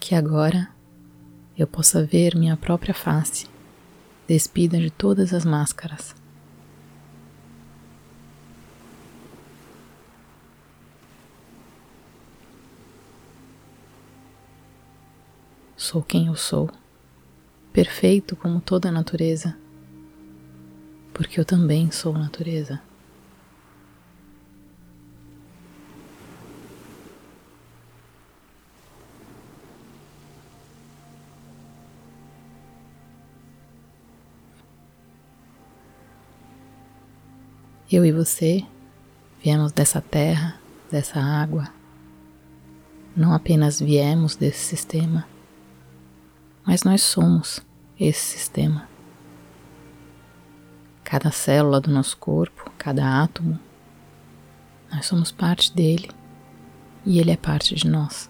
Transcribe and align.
Que 0.00 0.14
agora 0.14 0.70
eu 1.56 1.66
possa 1.66 2.02
ver 2.02 2.34
minha 2.34 2.56
própria 2.56 2.94
face, 2.94 3.46
despida 4.26 4.78
de 4.78 4.90
todas 4.90 5.34
as 5.34 5.44
máscaras. 5.44 6.16
Sou 15.76 16.02
quem 16.02 16.28
eu 16.28 16.34
sou, 16.34 16.70
perfeito 17.72 18.34
como 18.34 18.60
toda 18.60 18.88
a 18.88 18.92
natureza, 18.92 19.56
porque 21.12 21.38
eu 21.38 21.44
também 21.44 21.90
sou 21.90 22.14
natureza. 22.14 22.80
Eu 37.92 38.04
e 38.04 38.12
você 38.12 38.64
viemos 39.42 39.72
dessa 39.72 40.00
terra, 40.00 40.54
dessa 40.88 41.18
água. 41.18 41.68
Não 43.16 43.34
apenas 43.34 43.80
viemos 43.80 44.36
desse 44.36 44.60
sistema, 44.60 45.26
mas 46.64 46.84
nós 46.84 47.02
somos 47.02 47.60
esse 47.98 48.20
sistema. 48.20 48.88
Cada 51.02 51.32
célula 51.32 51.80
do 51.80 51.90
nosso 51.90 52.16
corpo, 52.16 52.70
cada 52.78 53.24
átomo, 53.24 53.58
nós 54.92 55.06
somos 55.06 55.32
parte 55.32 55.74
dele 55.74 56.08
e 57.04 57.18
ele 57.18 57.32
é 57.32 57.36
parte 57.36 57.74
de 57.74 57.88
nós. 57.88 58.29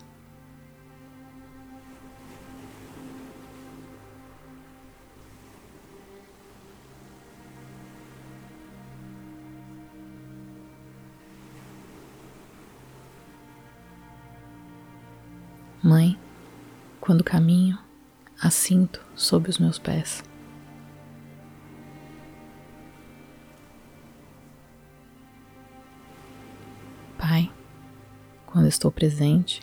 Mãe, 15.83 16.19
quando 17.01 17.25
caminho, 17.25 17.79
assinto 18.39 19.03
sob 19.15 19.49
os 19.49 19.59
meus 19.59 19.79
pés. 19.79 20.23
Pai, 27.17 27.51
quando 28.45 28.69
estou 28.69 28.93
presente, 28.93 29.63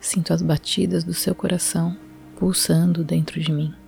sinto 0.00 0.32
as 0.32 0.40
batidas 0.40 1.04
do 1.04 1.12
seu 1.12 1.34
coração 1.34 1.94
pulsando 2.36 3.04
dentro 3.04 3.38
de 3.38 3.52
mim. 3.52 3.81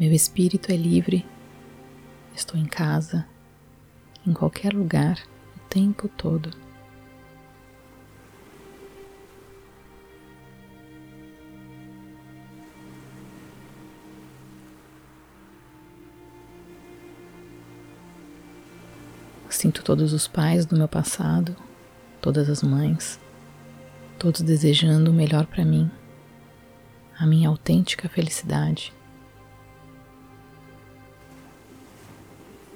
Meu 0.00 0.14
espírito 0.14 0.72
é 0.72 0.76
livre, 0.76 1.26
estou 2.34 2.58
em 2.58 2.64
casa, 2.64 3.26
em 4.26 4.32
qualquer 4.32 4.72
lugar, 4.72 5.18
o 5.54 5.60
tempo 5.68 6.08
todo. 6.08 6.50
Sinto 19.50 19.84
todos 19.84 20.14
os 20.14 20.26
pais 20.26 20.64
do 20.64 20.78
meu 20.78 20.88
passado, 20.88 21.54
todas 22.22 22.48
as 22.48 22.62
mães, 22.62 23.20
todos 24.18 24.40
desejando 24.40 25.10
o 25.10 25.14
melhor 25.14 25.44
para 25.44 25.62
mim, 25.62 25.90
a 27.18 27.26
minha 27.26 27.50
autêntica 27.50 28.08
felicidade. 28.08 28.98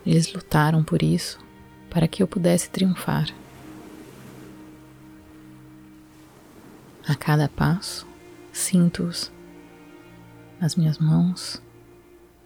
Eles 0.07 0.33
lutaram 0.33 0.83
por 0.83 1.03
isso, 1.03 1.39
para 1.89 2.07
que 2.07 2.23
eu 2.23 2.29
pudesse 2.29 2.69
triunfar. 2.69 3.29
A 7.07 7.15
cada 7.15 7.49
passo, 7.49 8.07
sinto-os 8.53 9.31
nas 10.61 10.75
minhas 10.75 10.99
mãos, 10.99 11.63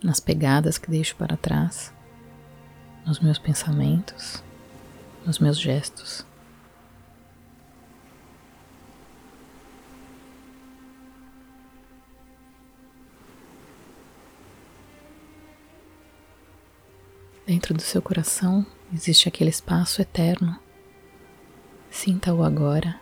nas 0.02 0.20
pegadas 0.20 0.78
que 0.78 0.90
deixo 0.90 1.16
para 1.16 1.36
trás, 1.36 1.92
nos 3.06 3.20
meus 3.20 3.38
pensamentos, 3.38 4.42
nos 5.24 5.38
meus 5.38 5.58
gestos. 5.58 6.27
Dentro 17.48 17.72
do 17.72 17.80
seu 17.80 18.02
coração 18.02 18.66
existe 18.92 19.26
aquele 19.26 19.48
espaço 19.48 20.02
eterno. 20.02 20.54
Sinta-o 21.90 22.44
agora. 22.44 23.00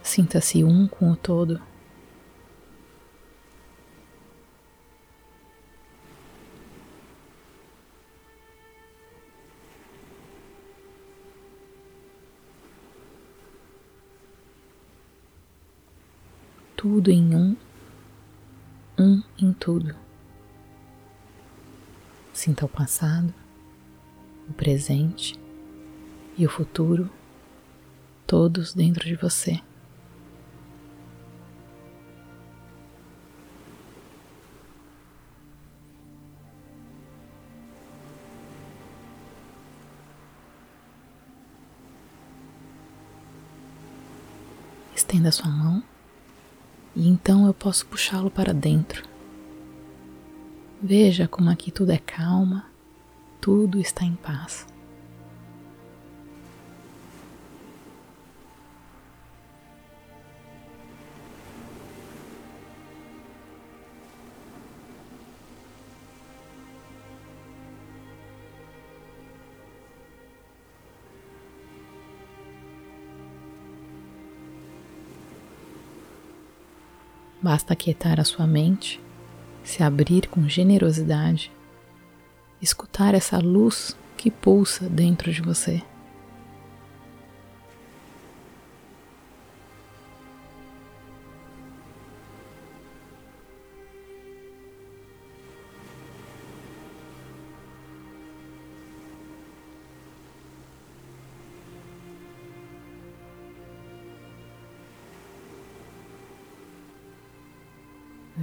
Sinta-se 0.00 0.62
um 0.62 0.86
com 0.86 1.10
o 1.10 1.16
todo. 1.16 1.71
Tudo 16.92 17.10
em 17.10 17.34
um, 17.34 17.56
um 18.98 19.22
em 19.38 19.50
tudo. 19.54 19.96
Sinta 22.34 22.66
o 22.66 22.68
passado, 22.68 23.32
o 24.46 24.52
presente 24.52 25.40
e 26.36 26.44
o 26.44 26.50
futuro, 26.50 27.08
todos 28.26 28.74
dentro 28.74 29.06
de 29.06 29.16
você. 29.16 29.58
Estenda 44.94 45.32
sua 45.32 45.48
mão 45.48 45.82
e 46.94 47.08
então 47.08 47.46
eu 47.46 47.54
posso 47.54 47.86
puxá-lo 47.86 48.30
para 48.30 48.52
dentro. 48.52 49.04
Veja 50.82 51.28
como 51.28 51.50
aqui 51.50 51.70
tudo 51.70 51.92
é 51.92 51.98
calma, 51.98 52.66
tudo 53.40 53.78
está 53.78 54.04
em 54.04 54.14
paz. 54.14 54.66
Basta 77.42 77.72
aquietar 77.72 78.20
a 78.20 78.24
sua 78.24 78.46
mente, 78.46 79.00
se 79.64 79.82
abrir 79.82 80.28
com 80.28 80.48
generosidade, 80.48 81.50
escutar 82.60 83.14
essa 83.14 83.38
luz 83.38 83.96
que 84.16 84.30
pulsa 84.30 84.88
dentro 84.88 85.32
de 85.32 85.42
você. 85.42 85.82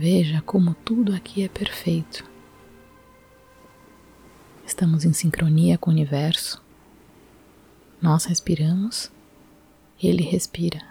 Veja 0.01 0.41
como 0.41 0.73
tudo 0.73 1.13
aqui 1.13 1.43
é 1.43 1.49
perfeito. 1.49 2.23
Estamos 4.65 5.03
em 5.03 5.11
sincronia 5.11 5.77
com 5.77 5.89
o 5.89 5.93
universo. 5.93 6.63
Nós 8.01 8.23
respiramos, 8.23 9.11
ele 10.01 10.23
respira. 10.23 10.81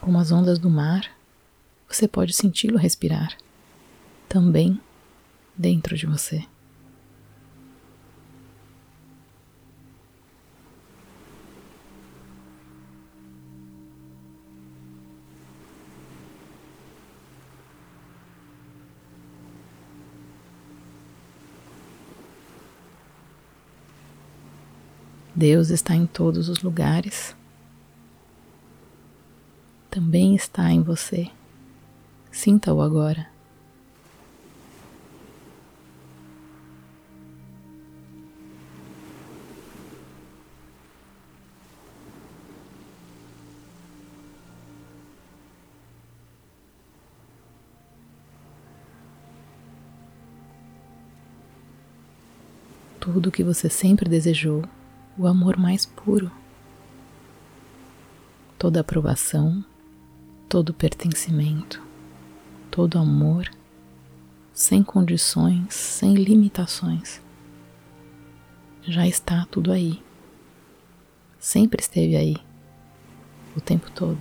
Como 0.00 0.18
as 0.18 0.32
ondas 0.32 0.58
do 0.58 0.70
mar, 0.70 1.19
você 1.96 2.06
pode 2.06 2.32
senti-lo 2.32 2.78
respirar 2.78 3.36
também 4.28 4.80
dentro 5.56 5.96
de 5.96 6.06
você. 6.06 6.44
Deus 25.34 25.70
está 25.70 25.94
em 25.94 26.06
todos 26.06 26.50
os 26.50 26.62
lugares, 26.62 27.34
também 29.90 30.34
está 30.34 30.70
em 30.70 30.82
você. 30.82 31.30
Sinta-o 32.30 32.80
agora. 32.80 33.28
Tudo 52.98 53.28
o 53.28 53.32
que 53.32 53.42
você 53.42 53.68
sempre 53.68 54.08
desejou, 54.08 54.62
o 55.18 55.26
amor 55.26 55.56
mais 55.56 55.84
puro, 55.84 56.30
toda 58.56 58.80
aprovação, 58.80 59.64
todo 60.48 60.72
pertencimento 60.72 61.89
todo 62.70 62.98
amor, 62.98 63.50
sem 64.52 64.82
condições, 64.82 65.74
sem 65.74 66.14
limitações. 66.14 67.20
Já 68.82 69.06
está 69.06 69.46
tudo 69.50 69.72
aí. 69.72 70.02
Sempre 71.38 71.80
esteve 71.82 72.16
aí, 72.16 72.36
o 73.56 73.60
tempo 73.60 73.90
todo. 73.90 74.18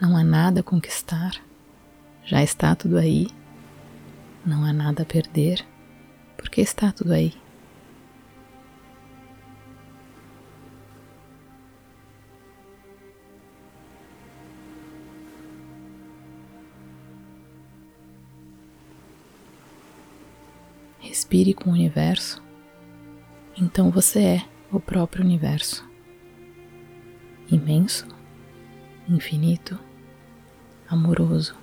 Não 0.00 0.16
há 0.16 0.24
nada 0.24 0.60
a 0.60 0.62
conquistar, 0.62 1.32
já 2.24 2.42
está 2.42 2.74
tudo 2.74 2.96
aí. 2.96 3.26
Não 4.46 4.64
há 4.64 4.72
nada 4.72 5.02
a 5.02 5.06
perder, 5.06 5.62
porque 6.38 6.62
está 6.62 6.90
tudo 6.90 7.12
aí. 7.12 7.34
Respire 20.98 21.52
com 21.52 21.68
o 21.68 21.74
universo, 21.74 22.42
então 23.54 23.90
você 23.90 24.20
é 24.20 24.44
o 24.72 24.80
próprio 24.80 25.22
universo. 25.22 25.86
Imenso, 27.50 28.08
infinito 29.06 29.89
amoroso. 30.90 31.54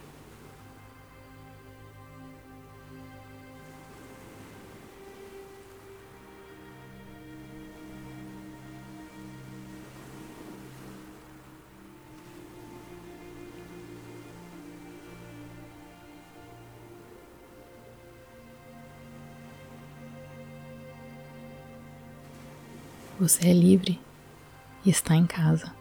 Você 23.19 23.49
é 23.49 23.53
livre 23.53 23.99
e 24.85 24.91
está 24.91 25.15
em 25.15 25.25
casa. 25.25 25.76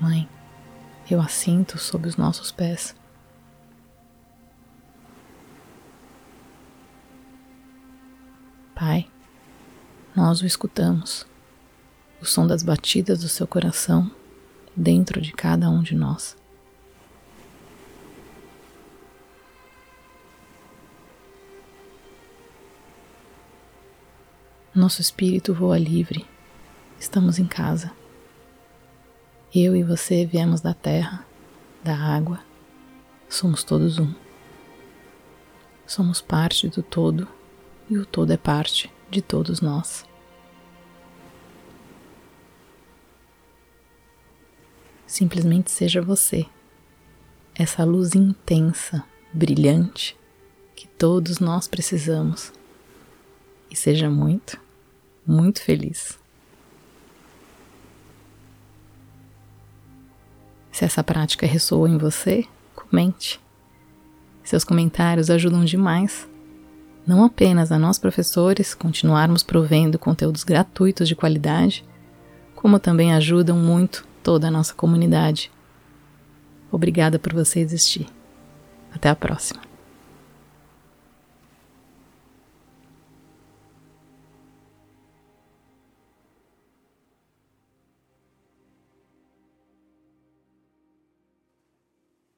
Mãe, 0.00 0.26
eu 1.10 1.20
a 1.20 1.28
sinto 1.28 1.76
sob 1.76 2.08
os 2.08 2.16
nossos 2.16 2.50
pés. 2.50 2.96
Pai, 8.74 9.10
nós 10.16 10.40
o 10.40 10.46
escutamos, 10.46 11.26
o 12.18 12.24
som 12.24 12.46
das 12.46 12.62
batidas 12.62 13.20
do 13.20 13.28
seu 13.28 13.46
coração 13.46 14.10
dentro 14.74 15.20
de 15.20 15.32
cada 15.32 15.68
um 15.68 15.82
de 15.82 15.94
nós. 15.94 16.34
Nosso 24.74 25.02
espírito 25.02 25.52
voa 25.52 25.78
livre, 25.78 26.26
estamos 26.98 27.38
em 27.38 27.46
casa. 27.46 27.99
Eu 29.52 29.74
e 29.74 29.82
você 29.82 30.24
viemos 30.24 30.60
da 30.60 30.72
terra, 30.72 31.26
da 31.82 31.96
água, 31.96 32.38
somos 33.28 33.64
todos 33.64 33.98
um. 33.98 34.14
Somos 35.84 36.20
parte 36.20 36.68
do 36.68 36.84
todo 36.84 37.26
e 37.88 37.98
o 37.98 38.06
todo 38.06 38.32
é 38.32 38.36
parte 38.36 38.92
de 39.10 39.20
todos 39.20 39.60
nós. 39.60 40.06
Simplesmente 45.04 45.72
seja 45.72 46.00
você, 46.00 46.46
essa 47.52 47.82
luz 47.82 48.14
intensa, 48.14 49.02
brilhante 49.32 50.16
que 50.76 50.86
todos 50.86 51.40
nós 51.40 51.66
precisamos. 51.66 52.52
E 53.68 53.74
seja 53.74 54.08
muito, 54.08 54.60
muito 55.26 55.60
feliz. 55.60 56.19
Se 60.70 60.84
essa 60.84 61.02
prática 61.02 61.46
ressoou 61.46 61.88
em 61.88 61.98
você, 61.98 62.44
comente. 62.74 63.40
Seus 64.42 64.64
comentários 64.64 65.30
ajudam 65.30 65.64
demais, 65.64 66.28
não 67.06 67.24
apenas 67.24 67.72
a 67.72 67.78
nós 67.78 67.98
professores 67.98 68.74
continuarmos 68.74 69.42
provendo 69.42 69.98
conteúdos 69.98 70.44
gratuitos 70.44 71.08
de 71.08 71.16
qualidade, 71.16 71.84
como 72.54 72.78
também 72.78 73.12
ajudam 73.14 73.56
muito 73.56 74.06
toda 74.22 74.48
a 74.48 74.50
nossa 74.50 74.74
comunidade. 74.74 75.50
Obrigada 76.70 77.18
por 77.18 77.32
você 77.32 77.60
existir. 77.60 78.06
Até 78.92 79.08
a 79.08 79.16
próxima. 79.16 79.69